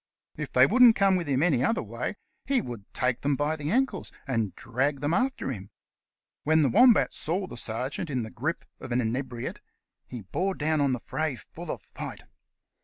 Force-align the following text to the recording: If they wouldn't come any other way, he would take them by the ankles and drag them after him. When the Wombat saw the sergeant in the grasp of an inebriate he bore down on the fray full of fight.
If 0.35 0.51
they 0.51 0.65
wouldn't 0.65 0.95
come 0.95 1.19
any 1.19 1.63
other 1.63 1.83
way, 1.83 2.15
he 2.43 2.59
would 2.59 2.91
take 2.91 3.21
them 3.21 3.35
by 3.35 3.55
the 3.55 3.69
ankles 3.69 4.11
and 4.25 4.55
drag 4.55 4.99
them 4.99 5.13
after 5.13 5.51
him. 5.51 5.69
When 6.43 6.63
the 6.63 6.69
Wombat 6.69 7.13
saw 7.13 7.45
the 7.45 7.55
sergeant 7.55 8.09
in 8.09 8.23
the 8.23 8.31
grasp 8.31 8.63
of 8.79 8.91
an 8.91 8.99
inebriate 8.99 9.61
he 10.07 10.21
bore 10.23 10.55
down 10.55 10.81
on 10.81 10.93
the 10.93 10.99
fray 10.99 11.35
full 11.35 11.69
of 11.69 11.83
fight. 11.83 12.23